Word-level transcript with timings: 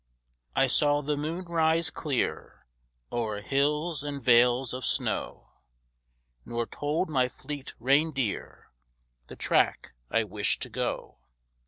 I 0.55 0.65
saw 0.65 1.03
the 1.03 1.15
moon 1.15 1.45
rise 1.45 1.91
clear 1.91 2.65
O'er 3.11 3.39
hills 3.41 4.01
and 4.01 4.19
vales 4.19 4.73
of 4.73 4.83
snow 4.83 5.51
Nor 6.43 6.65
told 6.65 7.07
my 7.07 7.29
fleet 7.29 7.75
reindeer 7.79 8.71
The 9.27 9.35
track 9.35 9.93
I 10.09 10.23
wished 10.23 10.63
to 10.63 10.71
go. 10.71 11.19